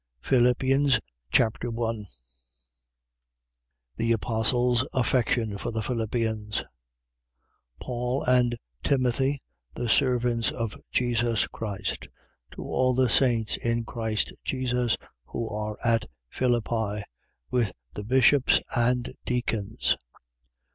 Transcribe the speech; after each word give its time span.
Philippians 0.23 0.99
Chapter 1.29 1.69
1 1.69 2.07
The 3.97 4.13
apostle's 4.13 4.83
affection 4.95 5.59
for 5.59 5.69
the 5.69 5.83
Philippians. 5.83 6.61
1:1. 6.61 6.65
Paul 7.79 8.23
and 8.23 8.57
Timothy, 8.81 9.43
the 9.75 9.87
servants 9.87 10.49
of 10.49 10.75
Jesus 10.91 11.45
Christ: 11.47 12.07
to 12.53 12.63
all 12.63 12.95
the 12.95 13.09
saints 13.09 13.57
in 13.57 13.83
Christ 13.83 14.33
Jesus 14.43 14.97
who 15.25 15.47
are 15.47 15.77
at 15.85 16.05
Philippi, 16.31 17.03
with 17.51 17.71
the 17.93 18.03
bishops 18.03 18.59
and 18.75 19.13
deacons. 19.23 19.97